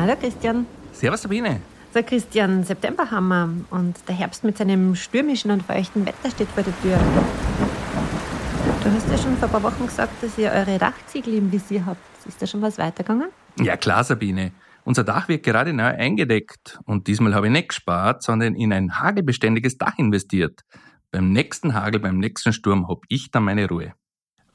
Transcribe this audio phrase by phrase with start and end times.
[0.00, 0.66] Hallo Christian.
[0.92, 1.60] Servus Sabine.
[1.92, 6.48] So Christian, September haben wir und der Herbst mit seinem stürmischen und feuchten Wetter steht
[6.48, 6.98] vor der Tür.
[8.82, 11.84] Du hast ja schon vor ein paar Wochen gesagt, dass ihr eure Dachziegel im Visier
[11.84, 12.00] habt.
[12.26, 13.28] Ist da schon was weitergegangen?
[13.60, 14.52] Ja klar, Sabine.
[14.84, 19.00] Unser Dach wird gerade neu eingedeckt und diesmal habe ich nicht gespart, sondern in ein
[19.00, 20.62] hagelbeständiges Dach investiert.
[21.10, 23.92] Beim nächsten Hagel, beim nächsten Sturm habe ich dann meine Ruhe.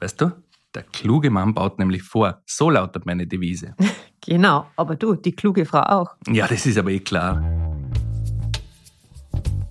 [0.00, 0.32] Weißt du,
[0.74, 2.42] der kluge Mann baut nämlich vor.
[2.46, 3.76] So lautet meine Devise.
[4.26, 6.14] genau, aber du, die kluge Frau auch.
[6.28, 7.42] Ja, das ist aber eh klar.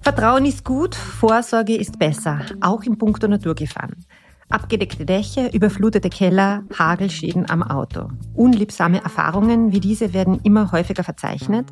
[0.01, 4.05] Vertrauen ist gut, Vorsorge ist besser, auch im Punkto Naturgefahren.
[4.49, 8.09] Abgedeckte Dächer, überflutete Keller, Hagelschäden am Auto.
[8.35, 11.65] Unliebsame Erfahrungen wie diese werden immer häufiger verzeichnet.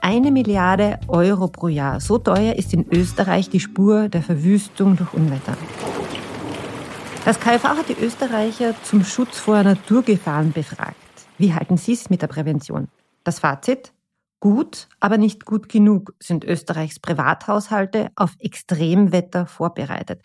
[0.00, 2.00] Eine Milliarde Euro pro Jahr.
[2.00, 5.56] So teuer ist in Österreich die Spur der Verwüstung durch Unwetter.
[7.24, 10.96] Das KfV hat die Österreicher zum Schutz vor Naturgefahren befragt.
[11.38, 12.88] Wie halten Sie es mit der Prävention?
[13.24, 13.92] Das Fazit?
[14.40, 20.20] Gut, aber nicht gut genug sind Österreichs Privathaushalte auf Extremwetter vorbereitet.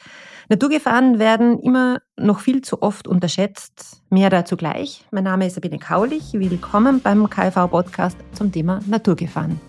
[0.50, 4.02] Naturgefahren werden immer noch viel zu oft unterschätzt.
[4.10, 5.06] Mehr dazu gleich.
[5.12, 6.34] Mein Name ist Sabine Kaulich.
[6.34, 9.62] Willkommen beim KV-Podcast zum Thema Naturgefahren.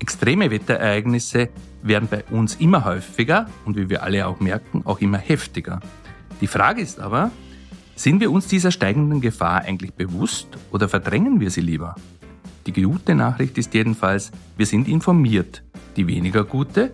[0.00, 1.48] Extreme Wetterereignisse
[1.82, 5.78] werden bei uns immer häufiger und wie wir alle auch merken, auch immer heftiger.
[6.40, 7.30] Die Frage ist aber,
[7.94, 11.94] sind wir uns dieser steigenden Gefahr eigentlich bewusst oder verdrängen wir sie lieber?
[12.66, 15.62] Die gute Nachricht ist jedenfalls, wir sind informiert.
[15.96, 16.92] Die weniger gute,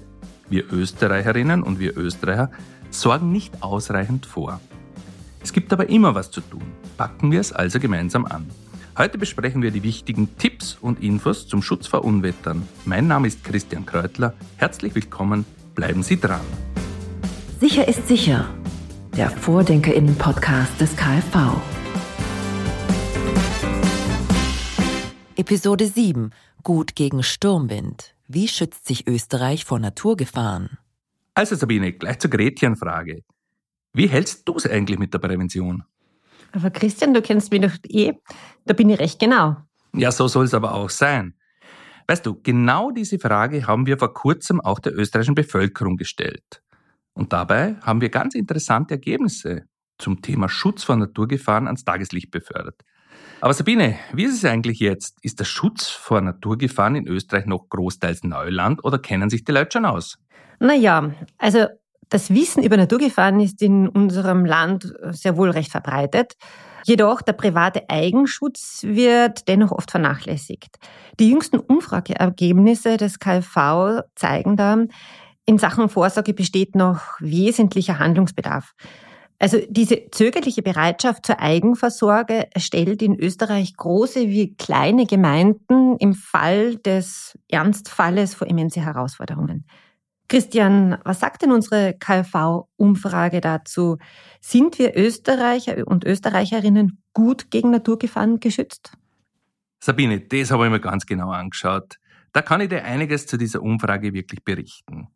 [0.48, 2.50] wir Österreicherinnen und wir Österreicher,
[2.90, 4.60] sorgen nicht ausreichend vor.
[5.42, 6.62] Es gibt aber immer was zu tun.
[6.96, 8.46] Packen wir es also gemeinsam an.
[8.96, 12.66] Heute besprechen wir die wichtigen Tipps und Infos zum Schutz vor Unwettern.
[12.84, 14.34] Mein Name ist Christian Kreutler.
[14.56, 15.44] Herzlich willkommen.
[15.76, 16.40] Bleiben Sie dran.
[17.60, 18.46] Sicher ist sicher.
[19.18, 21.60] Der Vordenkerinnen-Podcast des KfV.
[25.34, 26.30] Episode 7.
[26.62, 28.14] Gut gegen Sturmwind.
[28.28, 30.78] Wie schützt sich Österreich vor Naturgefahren?
[31.34, 33.24] Also Sabine, gleich zur Gretchenfrage.
[33.92, 35.82] Wie hältst du es eigentlich mit der Prävention?
[36.52, 38.12] Aber Christian, du kennst mich doch eh.
[38.66, 39.56] Da bin ich recht genau.
[39.96, 41.34] Ja, so soll es aber auch sein.
[42.06, 46.62] Weißt du, genau diese Frage haben wir vor kurzem auch der österreichischen Bevölkerung gestellt.
[47.18, 49.64] Und dabei haben wir ganz interessante Ergebnisse
[49.98, 52.80] zum Thema Schutz vor Naturgefahren ans Tageslicht befördert.
[53.40, 55.18] Aber Sabine, wie ist es eigentlich jetzt?
[55.22, 59.72] Ist der Schutz vor Naturgefahren in Österreich noch großteils Neuland oder kennen sich die Leute
[59.72, 60.18] schon aus?
[60.60, 61.66] Naja, also
[62.08, 66.34] das Wissen über Naturgefahren ist in unserem Land sehr wohl recht verbreitet.
[66.84, 70.76] Jedoch der private Eigenschutz wird dennoch oft vernachlässigt.
[71.18, 74.76] Die jüngsten Umfrageergebnisse des KfV zeigen da,
[75.48, 78.74] in Sachen Vorsorge besteht noch wesentlicher Handlungsbedarf.
[79.38, 86.76] Also diese zögerliche Bereitschaft zur Eigenversorge stellt in Österreich große wie kleine Gemeinden im Fall
[86.76, 89.64] des Ernstfalles vor immense Herausforderungen.
[90.28, 93.96] Christian, was sagt denn unsere KfV-Umfrage dazu?
[94.42, 98.92] Sind wir Österreicher und Österreicherinnen gut gegen Naturgefahren geschützt?
[99.80, 101.96] Sabine, das habe ich mir ganz genau angeschaut.
[102.34, 105.08] Da kann ich dir einiges zu dieser Umfrage wirklich berichten.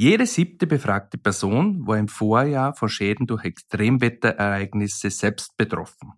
[0.00, 6.14] Jede siebte befragte Person war im Vorjahr von Schäden durch Extremwetterereignisse selbst betroffen.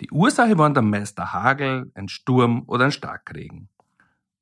[0.00, 3.68] Die Ursache waren dann meist der Hagel, ein Sturm oder ein Starkregen.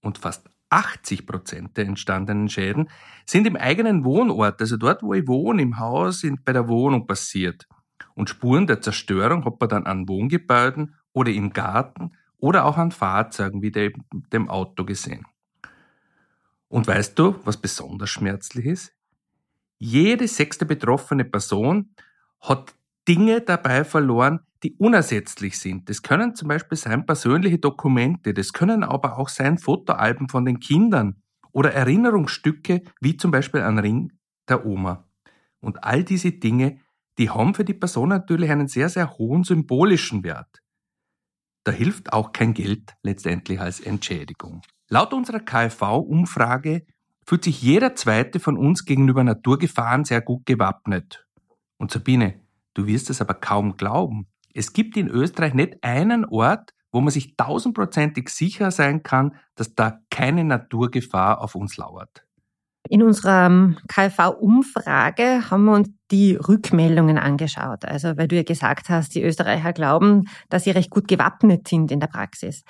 [0.01, 2.89] Und fast 80 Prozent der entstandenen Schäden
[3.27, 7.67] sind im eigenen Wohnort, also dort, wo ich wohne, im Haus, bei der Wohnung passiert.
[8.15, 12.93] Und Spuren der Zerstörung hat man dann an Wohngebäuden oder im Garten oder auch an
[12.93, 15.27] Fahrzeugen wie dem Auto gesehen.
[16.69, 18.95] Und weißt du, was besonders schmerzlich ist?
[19.79, 21.95] Jede sechste betroffene Person
[22.41, 22.75] hat
[23.07, 25.89] Dinge dabei verloren, die unersetzlich sind.
[25.89, 30.61] Das können zum Beispiel sein persönliche Dokumente, das können aber auch sein Fotoalben von den
[30.61, 34.13] Kindern oder Erinnerungsstücke, wie zum Beispiel ein Ring
[34.49, 35.09] der Oma.
[35.61, 36.81] Und all diese Dinge,
[37.19, 40.63] die haben für die Person natürlich einen sehr, sehr hohen symbolischen Wert.
[41.65, 44.63] Da hilft auch kein Geld letztendlich als Entschädigung.
[44.91, 46.87] Laut unserer KfV-Umfrage
[47.27, 51.27] fühlt sich jeder zweite von uns gegenüber Naturgefahren sehr gut gewappnet.
[51.77, 52.41] Und Sabine,
[52.73, 54.29] du wirst es aber kaum glauben.
[54.55, 59.75] Es gibt in Österreich nicht einen Ort, wo man sich tausendprozentig sicher sein kann, dass
[59.75, 62.25] da keine Naturgefahr auf uns lauert.
[62.89, 67.85] In unserer KfV-Umfrage haben wir uns die Rückmeldungen angeschaut.
[67.85, 71.91] Also, weil du ja gesagt hast, die Österreicher glauben, dass sie recht gut gewappnet sind
[71.91, 72.65] in der Praxis.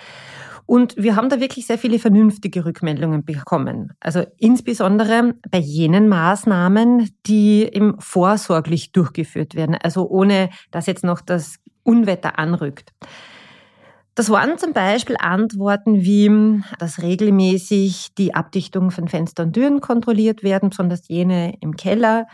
[0.69, 3.94] Und wir haben da wirklich sehr viele vernünftige Rückmeldungen bekommen.
[4.00, 11.23] Also insbesondere bei jenen Maßnahmen, die eben vorsorglich durchgeführt werden, also ohne dass jetzt noch
[11.23, 12.93] das Unwetter anrückt.
[14.15, 20.43] Das waren zum Beispiel Antworten wie, dass regelmäßig die Abdichtung von Fenster und Türen kontrolliert
[20.43, 22.26] werden, besonders jene im Keller.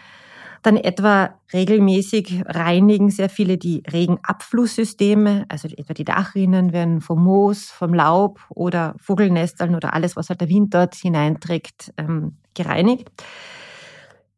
[0.64, 7.70] Dann etwa regelmäßig reinigen sehr viele die Regenabflusssysteme, also etwa die Dachrinnen werden vom Moos,
[7.70, 13.10] vom Laub oder Vogelnesteln oder alles, was halt der Wind dort hineinträgt, ähm, gereinigt.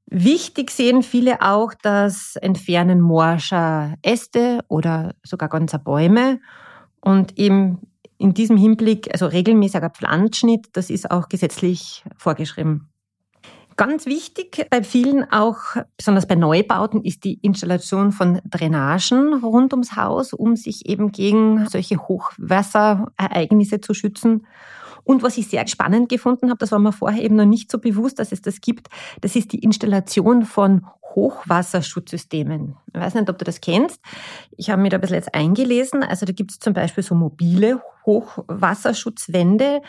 [0.06, 6.40] Wichtig sehen viele auch das Entfernen morscher Äste oder sogar ganzer Bäume
[7.00, 7.82] und eben
[8.19, 12.88] in diesem Hinblick, also regelmäßiger Pflanzschnitt, das ist auch gesetzlich vorgeschrieben.
[13.76, 15.58] Ganz wichtig bei vielen auch,
[15.99, 21.69] besonders bei Neubauten, ist die Installation von Drainagen rund ums Haus, um sich eben gegen
[21.69, 24.46] solche Hochwasserereignisse zu schützen.
[25.05, 27.78] Und was ich sehr spannend gefunden habe, das war mir vorher eben noch nicht so
[27.78, 28.88] bewusst, dass es das gibt,
[29.20, 32.76] das ist die Installation von Hochwasserschutzsystemen.
[32.92, 34.00] Ich weiß nicht, ob du das kennst.
[34.56, 36.02] Ich habe mir da ein bisschen jetzt eingelesen.
[36.02, 39.82] Also da gibt es zum Beispiel so mobile Hochwasserschutzwände.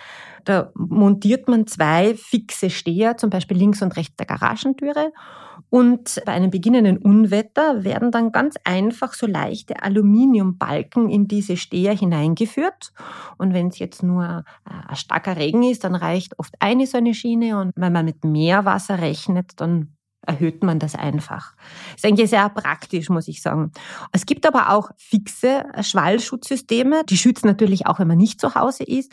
[0.45, 5.11] Da montiert man zwei fixe Steher, zum Beispiel links und rechts der Garagentüre.
[5.69, 11.95] Und bei einem beginnenden Unwetter werden dann ganz einfach so leichte Aluminiumbalken in diese Steher
[11.95, 12.93] hineingeführt.
[13.37, 16.97] Und wenn es jetzt nur äh, ein starker Regen ist, dann reicht oft eine so
[16.97, 17.59] eine Schiene.
[17.59, 19.96] Und wenn man mit mehr Wasser rechnet, dann
[20.27, 21.55] erhöht man das einfach.
[21.93, 23.71] Das ist eigentlich sehr praktisch, muss ich sagen.
[24.11, 27.03] Es gibt aber auch fixe Schwallschutzsysteme.
[27.09, 29.11] Die schützen natürlich auch, wenn man nicht zu Hause ist.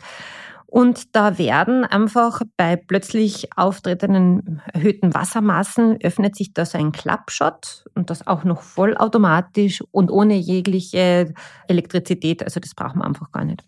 [0.67, 7.85] Und da werden einfach bei plötzlich auftretenden erhöhten Wassermassen öffnet sich da so ein Klappschott
[7.95, 11.33] und das auch noch vollautomatisch und ohne jegliche
[11.67, 12.43] Elektrizität.
[12.43, 13.63] Also das braucht man einfach gar nicht.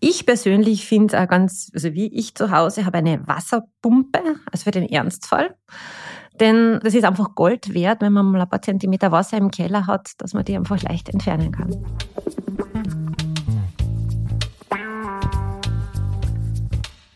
[0.00, 4.20] Ich persönlich finde auch ganz, also wie ich zu Hause habe eine Wasserpumpe,
[4.50, 5.54] also für den Ernstfall.
[6.40, 9.86] Denn das ist einfach Gold wert, wenn man mal ein paar Zentimeter Wasser im Keller
[9.86, 11.74] hat, dass man die einfach leicht entfernen kann.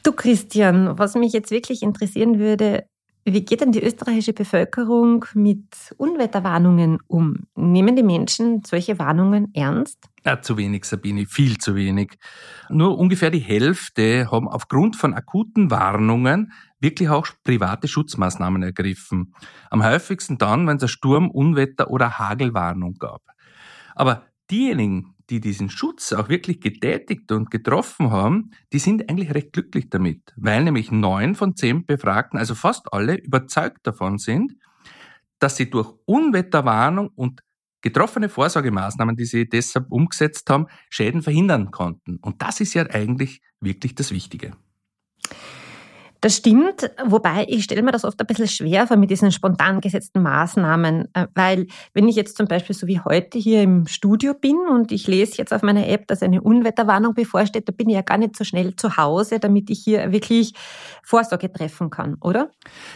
[0.03, 2.87] Du Christian, was mich jetzt wirklich interessieren würde,
[3.25, 7.45] wie geht denn die österreichische Bevölkerung mit Unwetterwarnungen um?
[7.55, 9.99] Nehmen die Menschen solche Warnungen ernst?
[10.25, 12.19] Ja, zu wenig, Sabine, viel zu wenig.
[12.69, 19.35] Nur ungefähr die Hälfte haben aufgrund von akuten Warnungen wirklich auch private Schutzmaßnahmen ergriffen.
[19.71, 23.23] Am häufigsten dann, wenn es eine Sturm-, Unwetter- oder Hagelwarnung gab.
[23.95, 29.53] Aber diejenigen, die diesen Schutz auch wirklich getätigt und getroffen haben, die sind eigentlich recht
[29.53, 34.55] glücklich damit, weil nämlich neun von zehn Befragten, also fast alle, überzeugt davon sind,
[35.39, 37.41] dass sie durch Unwetterwarnung und
[37.81, 42.17] getroffene Vorsorgemaßnahmen, die sie deshalb umgesetzt haben, Schäden verhindern konnten.
[42.17, 44.53] Und das ist ja eigentlich wirklich das Wichtige.
[46.21, 49.81] Das stimmt, wobei ich stelle mir das oft ein bisschen schwer vor mit diesen spontan
[49.81, 54.35] gesetzten Maßnahmen, äh, weil wenn ich jetzt zum Beispiel so wie heute hier im Studio
[54.35, 57.95] bin und ich lese jetzt auf meiner App, dass eine Unwetterwarnung bevorsteht, da bin ich
[57.95, 60.53] ja gar nicht so schnell zu Hause, damit ich hier wirklich
[61.03, 62.51] Vorsorge treffen kann, oder?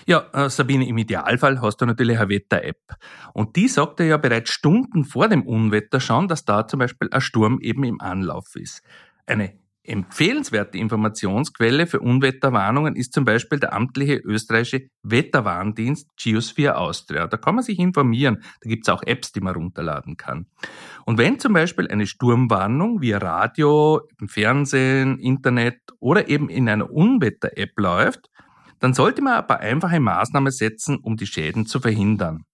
[0.06, 2.94] Ja, äh, Sabine, im Idealfall hast du natürlich eine Wetter-App
[3.32, 7.08] und die sagt dir ja bereits Stunden vor dem Unwetter schon, dass da zum Beispiel
[7.10, 8.82] ein Sturm eben im Anlauf ist.
[9.26, 17.26] Eine Empfehlenswerte Informationsquelle für Unwetterwarnungen ist zum Beispiel der amtliche österreichische Wetterwarndienst Geosphere Austria.
[17.26, 18.42] Da kann man sich informieren.
[18.62, 20.46] Da gibt es auch Apps, die man runterladen kann.
[21.04, 26.90] Und wenn zum Beispiel eine Sturmwarnung via Radio, im Fernsehen, Internet oder eben in einer
[26.90, 28.30] Unwetter-App läuft,
[28.80, 32.44] dann sollte man ein paar einfache Maßnahmen setzen, um die Schäden zu verhindern.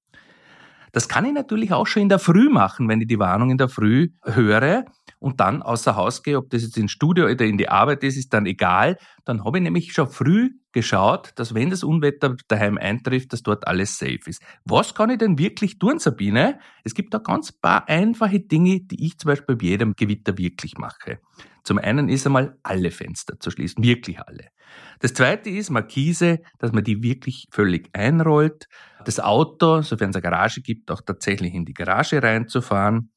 [0.92, 3.58] Das kann ich natürlich auch schon in der Früh machen, wenn ich die Warnung in
[3.58, 4.84] der Früh höre
[5.20, 8.16] und dann außer Haus gehe, ob das jetzt ins Studio oder in die Arbeit ist,
[8.16, 8.96] ist dann egal.
[9.24, 13.68] Dann habe ich nämlich schon früh geschaut, dass wenn das Unwetter daheim eintrifft, dass dort
[13.68, 14.42] alles safe ist.
[14.64, 16.58] Was kann ich denn wirklich tun, Sabine?
[16.84, 20.78] Es gibt da ganz paar einfache Dinge, die ich zum Beispiel bei jedem Gewitter wirklich
[20.78, 21.20] mache.
[21.64, 24.46] Zum einen ist einmal alle Fenster zu schließen, wirklich alle.
[25.00, 28.68] Das zweite ist Markise, dass man die wirklich völlig einrollt.
[29.04, 33.10] Das Auto, sofern es eine Garage gibt, auch tatsächlich in die Garage reinzufahren.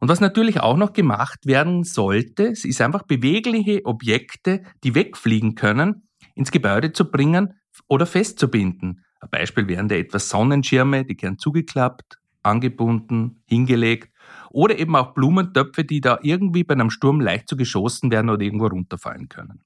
[0.00, 6.08] Und was natürlich auch noch gemacht werden sollte, ist einfach bewegliche Objekte, die wegfliegen können,
[6.34, 7.54] ins Gebäude zu bringen
[7.88, 9.04] oder festzubinden.
[9.20, 14.12] Ein Beispiel wären da etwas Sonnenschirme, die gern zugeklappt, angebunden, hingelegt
[14.50, 18.42] oder eben auch Blumentöpfe, die da irgendwie bei einem Sturm leicht zu geschossen werden oder
[18.42, 19.62] irgendwo runterfallen können.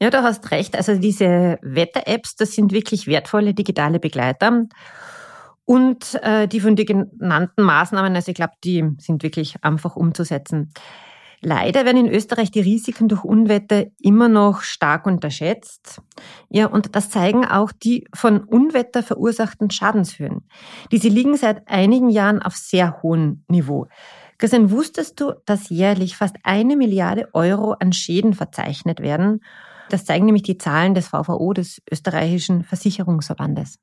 [0.00, 0.76] Ja, du hast recht.
[0.76, 4.66] Also diese Wetter-Apps, das sind wirklich wertvolle digitale Begleiter.
[5.68, 10.72] Und äh, die von dir genannten Maßnahmen, also ich glaube, die sind wirklich einfach umzusetzen.
[11.42, 16.00] Leider werden in Österreich die Risiken durch Unwetter immer noch stark unterschätzt.
[16.48, 20.48] Ja, und das zeigen auch die von Unwetter verursachten Schadenshöhen.
[20.90, 23.88] Diese liegen seit einigen Jahren auf sehr hohem Niveau.
[24.38, 29.44] Christian, wusstest du, dass jährlich fast eine Milliarde Euro an Schäden verzeichnet werden?
[29.90, 33.78] Das zeigen nämlich die Zahlen des VVO, des österreichischen Versicherungsverbandes.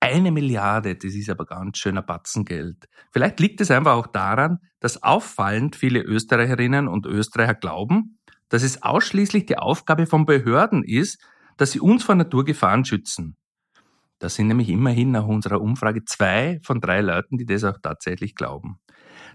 [0.00, 2.88] Eine Milliarde, das ist aber ganz schöner Batzengeld.
[3.12, 8.82] Vielleicht liegt es einfach auch daran, dass auffallend viele Österreicherinnen und Österreicher glauben, dass es
[8.82, 11.22] ausschließlich die Aufgabe von Behörden ist,
[11.58, 13.36] dass sie uns vor Naturgefahren schützen.
[14.18, 18.34] Das sind nämlich immerhin nach unserer Umfrage zwei von drei Leuten, die das auch tatsächlich
[18.34, 18.78] glauben.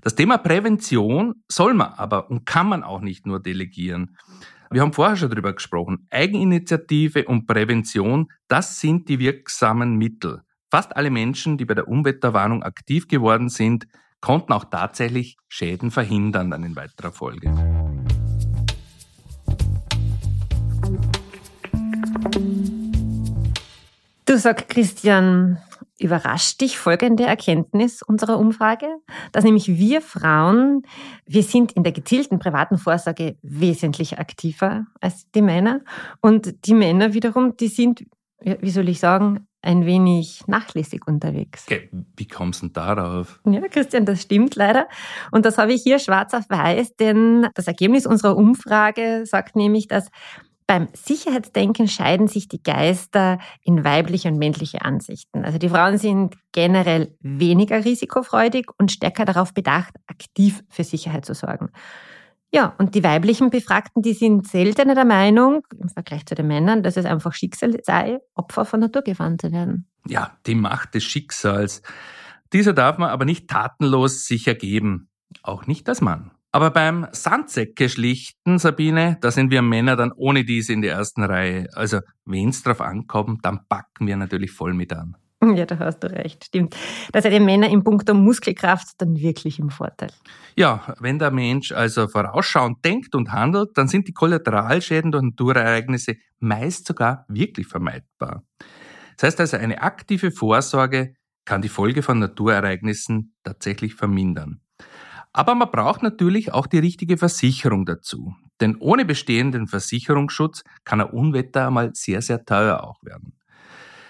[0.02, 4.18] Das Thema Prävention soll man aber und kann man auch nicht nur delegieren.
[4.72, 6.08] Wir haben vorher schon darüber gesprochen.
[6.10, 10.42] Eigeninitiative und Prävention, das sind die wirksamen Mittel.
[10.76, 13.88] Fast alle Menschen, die bei der Unwetterwarnung aktiv geworden sind,
[14.20, 17.50] konnten auch tatsächlich Schäden verhindern dann in weiterer Folge.
[24.26, 25.60] Du sagst, Christian,
[25.98, 28.88] überrascht dich folgende Erkenntnis unserer Umfrage,
[29.32, 30.82] dass nämlich wir Frauen,
[31.26, 35.86] wir sind in der gezielten privaten Vorsorge wesentlich aktiver als die Männer
[36.20, 38.06] und die Männer wiederum, die sind,
[38.42, 41.66] wie soll ich sagen, ein wenig nachlässig unterwegs.
[41.68, 43.40] Okay, wie kommst du denn darauf?
[43.46, 44.88] Ja, Christian, das stimmt leider.
[45.32, 49.88] Und das habe ich hier schwarz auf weiß, denn das Ergebnis unserer Umfrage sagt nämlich,
[49.88, 50.10] dass
[50.68, 55.46] beim Sicherheitsdenken scheiden sich die Geister in weibliche und männliche Ansichten.
[55.46, 61.36] Also die Frauen sind generell weniger risikofreudig und stärker darauf bedacht, aktiv für Sicherheit zu
[61.36, 61.70] sorgen.
[62.56, 66.84] Ja, und die weiblichen Befragten, die sind seltener der Meinung, im Vergleich zu den Männern,
[66.84, 69.90] dass es einfach Schicksal sei, Opfer von Naturgefahren zu werden.
[70.08, 71.82] Ja, die Macht des Schicksals.
[72.54, 75.10] Dieser darf man aber nicht tatenlos sich ergeben.
[75.44, 76.32] Auch nicht als Mann.
[76.54, 81.24] Aber beim Sandsäcke schlichten, Sabine, da sind wir Männer dann ohne dies in der ersten
[81.24, 81.68] Reihe.
[81.74, 85.18] Also, wenn's drauf ankommt, dann packen wir natürlich voll mit an.
[85.56, 86.76] Ja, da hast du recht, stimmt.
[87.12, 90.12] Da seid ihr Männer im Punkt der Muskelkraft dann wirklich im Vorteil.
[90.56, 96.16] Ja, wenn der Mensch also vorausschauend denkt und handelt, dann sind die Kollateralschäden durch Naturereignisse
[96.40, 98.44] meist sogar wirklich vermeidbar.
[99.18, 101.14] Das heißt also, eine aktive Vorsorge
[101.46, 104.62] kann die Folge von Naturereignissen tatsächlich vermindern.
[105.32, 108.36] Aber man braucht natürlich auch die richtige Versicherung dazu.
[108.62, 113.35] Denn ohne bestehenden Versicherungsschutz kann ein Unwetter einmal sehr, sehr teuer auch werden.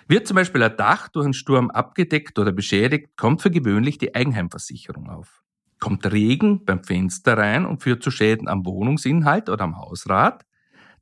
[0.08, 4.14] Wird zum Beispiel ein Dach durch einen Sturm abgedeckt oder beschädigt, kommt für gewöhnlich die
[4.14, 5.44] Eigenheimversicherung auf.
[5.80, 10.46] Kommt Regen beim Fenster rein und führt zu Schäden am Wohnungsinhalt oder am Hausrat,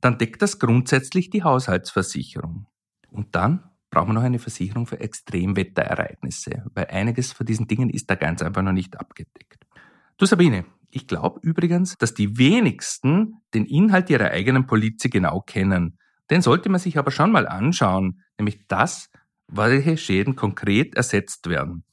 [0.00, 2.66] dann deckt das grundsätzlich die Haushaltsversicherung.
[3.10, 8.10] Und dann brauchen wir noch eine Versicherung für Extremwetterereignisse, weil einiges von diesen Dingen ist
[8.10, 9.66] da ganz einfach noch nicht abgedeckt.
[10.16, 15.98] Du Sabine, ich glaube übrigens, dass die wenigsten den Inhalt ihrer eigenen Polize genau kennen.
[16.30, 19.10] Den sollte man sich aber schon mal anschauen, nämlich das,
[19.48, 21.84] welche Schäden konkret ersetzt werden.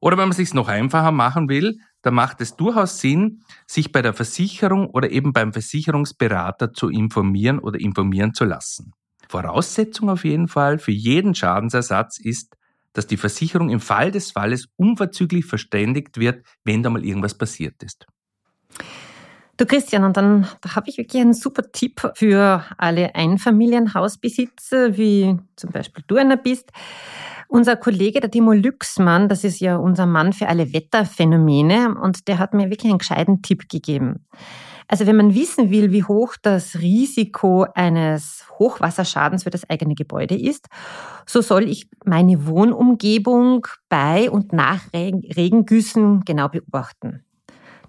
[0.00, 3.92] Oder wenn man es sich noch einfacher machen will, dann macht es durchaus Sinn, sich
[3.92, 8.92] bei der Versicherung oder eben beim Versicherungsberater zu informieren oder informieren zu lassen.
[9.28, 12.56] Voraussetzung auf jeden Fall für jeden Schadensersatz ist,
[12.92, 17.82] dass die Versicherung im Fall des Falles unverzüglich verständigt wird, wenn da mal irgendwas passiert
[17.82, 18.06] ist.
[19.58, 25.36] Du Christian, und dann da habe ich wirklich einen super Tipp für alle Einfamilienhausbesitzer, wie
[25.56, 26.70] zum Beispiel du einer bist.
[27.48, 32.38] Unser Kollege, der Timo Lüxmann, das ist ja unser Mann für alle Wetterphänomene, und der
[32.38, 34.24] hat mir wirklich einen gescheiten Tipp gegeben.
[34.88, 40.34] Also wenn man wissen will, wie hoch das Risiko eines Hochwasserschadens für das eigene Gebäude
[40.34, 40.68] ist,
[41.26, 47.24] so soll ich meine Wohnumgebung bei und nach Regengüssen genau beobachten.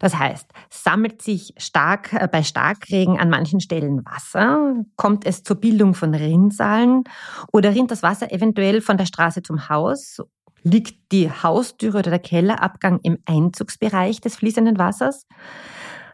[0.03, 5.55] Das heißt, sammelt sich stark, äh, bei Starkregen an manchen Stellen Wasser, kommt es zur
[5.55, 7.05] Bildung von Rinnsalen?
[7.53, 10.17] Oder rinnt das Wasser eventuell von der Straße zum Haus,
[10.63, 15.25] liegt die Haustüre oder der Kellerabgang im Einzugsbereich des fließenden Wassers,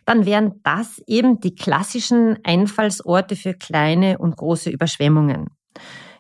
[0.06, 5.48] dann wären das eben die klassischen Einfallsorte für kleine und große Überschwemmungen.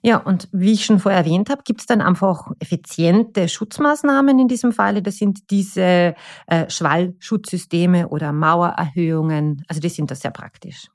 [0.01, 4.47] Ja, und wie ich schon vorher erwähnt habe, gibt es dann einfach effiziente Schutzmaßnahmen in
[4.47, 5.01] diesem Falle.
[5.01, 6.15] Das sind diese
[6.47, 9.63] äh, Schwallschutzsysteme oder Mauererhöhungen.
[9.67, 10.87] Also die sind da sehr praktisch.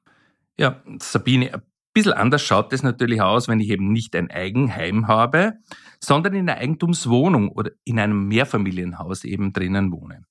[0.57, 5.07] Ja, Sabine, ein bisschen anders schaut es natürlich aus, wenn ich eben nicht ein Eigenheim
[5.07, 5.55] habe,
[6.01, 10.25] sondern in einer Eigentumswohnung oder in einem Mehrfamilienhaus eben drinnen wohne.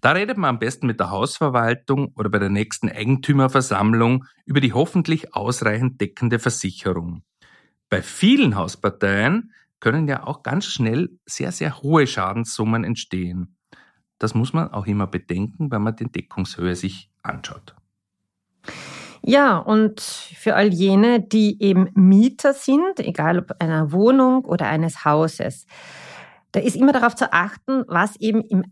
[0.00, 4.72] Da redet man am besten mit der Hausverwaltung oder bei der nächsten Eigentümerversammlung über die
[4.72, 7.22] hoffentlich ausreichend deckende Versicherung.
[7.90, 13.56] Bei vielen Hausparteien können ja auch ganz schnell sehr, sehr hohe Schadenssummen entstehen.
[14.18, 17.74] Das muss man auch immer bedenken, wenn man die Deckungshöhe sich anschaut.
[19.22, 25.04] Ja, und für all jene, die eben Mieter sind, egal ob einer Wohnung oder eines
[25.04, 25.66] Hauses,
[26.52, 28.64] da ist immer darauf zu achten, was eben im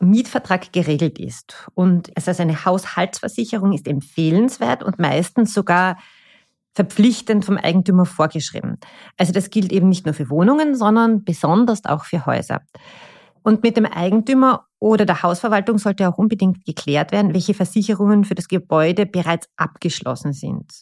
[0.00, 1.68] Mietvertrag geregelt ist.
[1.74, 5.96] Und also eine Haushaltsversicherung ist empfehlenswert und meistens sogar
[6.74, 8.78] verpflichtend vom Eigentümer vorgeschrieben.
[9.16, 12.62] Also das gilt eben nicht nur für Wohnungen, sondern besonders auch für Häuser.
[13.42, 18.34] Und mit dem Eigentümer oder der Hausverwaltung sollte auch unbedingt geklärt werden, welche Versicherungen für
[18.34, 20.72] das Gebäude bereits abgeschlossen sind.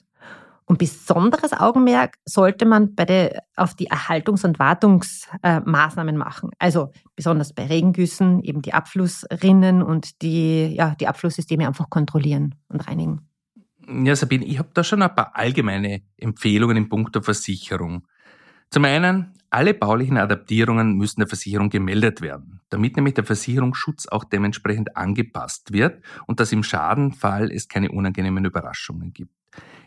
[0.64, 6.50] Und besonderes Augenmerk sollte man bei der, auf die Erhaltungs- und Wartungsmaßnahmen machen.
[6.58, 12.86] Also besonders bei Regengüssen eben die Abflussrinnen und die, ja, die Abflusssysteme einfach kontrollieren und
[12.88, 13.28] reinigen.
[13.88, 18.06] Ja, Sabine, ich habe da schon ein paar allgemeine Empfehlungen in puncto Versicherung.
[18.70, 24.24] Zum einen, alle baulichen Adaptierungen müssen der Versicherung gemeldet werden, damit nämlich der Versicherungsschutz auch
[24.24, 29.34] dementsprechend angepasst wird und dass im Schadenfall es keine unangenehmen Überraschungen gibt.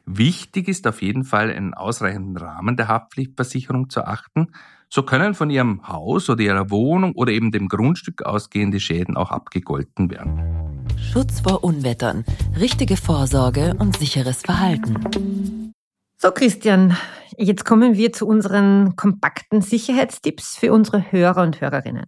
[0.06, 4.52] Wichtig ist auf jeden Fall, einen ausreichenden Rahmen der Haftpflichtversicherung zu achten.
[4.90, 9.32] So können von Ihrem Haus oder Ihrer Wohnung oder eben dem Grundstück ausgehende Schäden auch
[9.32, 10.86] abgegolten werden.
[10.98, 12.24] Schutz vor Unwettern,
[12.60, 15.74] richtige Vorsorge und sicheres Verhalten.
[16.18, 16.98] So, Christian,
[17.38, 22.06] jetzt kommen wir zu unseren kompakten Sicherheitstipps für unsere Hörer und Hörerinnen.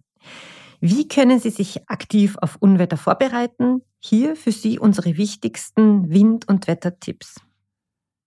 [0.80, 3.82] Wie können Sie sich aktiv auf Unwetter vorbereiten?
[3.98, 7.40] Hier für Sie unsere wichtigsten Wind- und Wettertipps.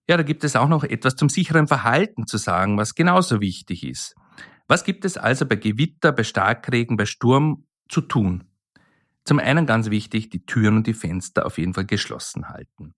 [0.08, 3.84] Ja, da gibt es auch noch etwas zum sicheren Verhalten zu sagen, was genauso wichtig
[3.84, 4.14] ist.
[4.68, 8.44] Was gibt es also bei Gewitter, bei Starkregen, bei Sturm zu tun?
[9.24, 12.94] Zum einen ganz wichtig, die Türen und die Fenster auf jeden Fall geschlossen halten.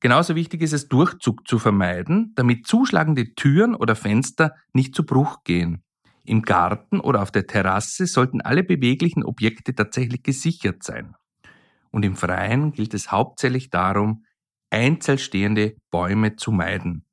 [0.00, 5.42] Genauso wichtig ist es, Durchzug zu vermeiden, damit zuschlagende Türen oder Fenster nicht zu Bruch
[5.44, 5.82] gehen.
[6.24, 11.14] Im Garten oder auf der Terrasse sollten alle beweglichen Objekte tatsächlich gesichert sein.
[11.90, 14.24] Und im Freien gilt es hauptsächlich darum,
[14.70, 17.07] einzeln stehende Bäume zu meiden.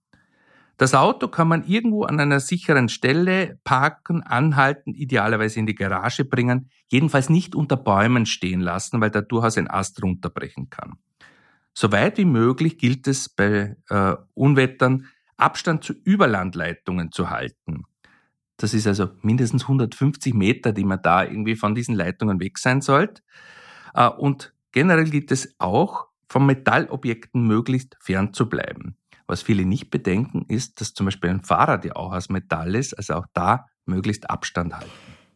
[0.78, 6.26] Das Auto kann man irgendwo an einer sicheren Stelle parken, anhalten, idealerweise in die Garage
[6.26, 10.98] bringen, jedenfalls nicht unter Bäumen stehen lassen, weil da durchaus ein Ast runterbrechen kann.
[11.74, 17.84] So weit wie möglich gilt es bei äh, Unwettern, Abstand zu Überlandleitungen zu halten.
[18.58, 22.82] Das ist also mindestens 150 Meter, die man da irgendwie von diesen Leitungen weg sein
[22.82, 23.22] sollte.
[23.94, 28.98] Äh, und generell gilt es auch, von Metallobjekten möglichst fern zu bleiben.
[29.28, 32.94] Was viele nicht bedenken, ist, dass zum Beispiel ein Fahrrad ja auch aus Metall ist,
[32.94, 34.92] also auch da möglichst Abstand halten.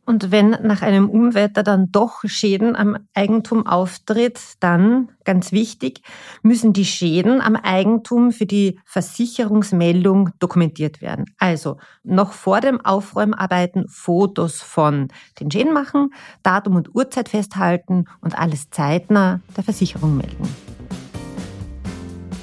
[0.10, 6.02] Und wenn nach einem Unwetter dann doch Schäden am Eigentum auftritt, dann, ganz wichtig,
[6.41, 11.25] müssen die Schäden am Eigentum für die Versicherungsmeldung dokumentiert werden.
[11.38, 16.10] Also noch vor dem Aufräumarbeiten Fotos von den Schäden machen,
[16.41, 20.49] Datum und Uhrzeit festhalten und alles zeitnah der Versicherung melden.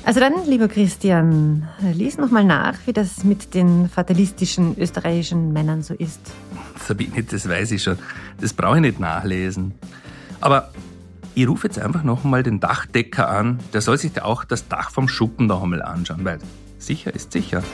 [0.06, 5.94] Also dann, lieber Christian, lies nochmal nach, wie das mit den fatalistischen österreichischen Männern so
[5.94, 6.20] ist.
[6.78, 7.98] Sabine, das weiß ich schon.
[8.40, 9.74] Das brauche ich nicht nachlesen.
[10.40, 10.70] Aber
[11.34, 13.58] ich rufe jetzt einfach nochmal den Dachdecker an.
[13.72, 16.38] Der soll sich auch das Dach vom Schuppen noch einmal anschauen, weil
[16.78, 17.64] sicher ist sicher.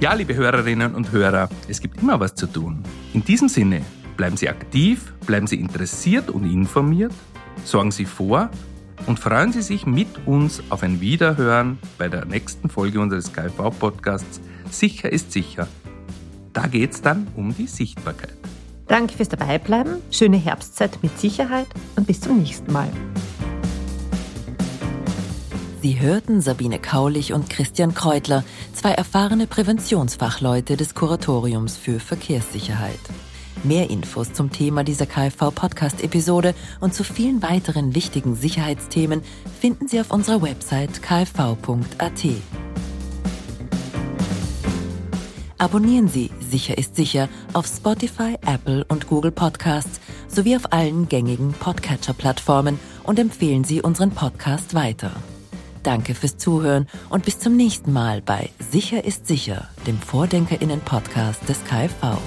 [0.00, 2.82] Ja, liebe Hörerinnen und Hörer, es gibt immer was zu tun.
[3.12, 3.82] In diesem Sinne,
[4.16, 7.12] bleiben Sie aktiv, bleiben Sie interessiert und informiert,
[7.64, 8.50] sorgen Sie vor
[9.06, 14.40] und freuen Sie sich mit uns auf ein Wiederhören bei der nächsten Folge unseres KV-Podcasts
[14.70, 15.68] Sicher ist sicher.
[16.52, 18.36] Da geht es dann um die Sichtbarkeit.
[18.86, 22.90] Danke fürs Dabeibleiben, schöne Herbstzeit mit Sicherheit und bis zum nächsten Mal.
[25.80, 33.00] Sie hörten Sabine Kaulich und Christian Kreutler, zwei erfahrene Präventionsfachleute des Kuratoriums für Verkehrssicherheit.
[33.64, 39.22] Mehr Infos zum Thema dieser KfV-Podcast-Episode und zu vielen weiteren wichtigen Sicherheitsthemen
[39.58, 42.24] finden Sie auf unserer Website kfv.at.
[45.56, 49.98] Abonnieren Sie Sicher ist sicher auf Spotify, Apple und Google Podcasts
[50.28, 55.10] sowie auf allen gängigen Podcatcher-Plattformen und empfehlen Sie unseren Podcast weiter.
[55.82, 61.64] Danke fürs Zuhören und bis zum nächsten Mal bei Sicher ist sicher, dem Vordenkerinnen-Podcast des
[61.64, 62.18] KfV.